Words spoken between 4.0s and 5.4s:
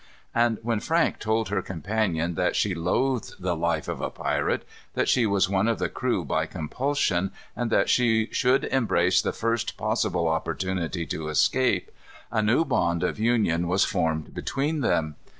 a pirate, that she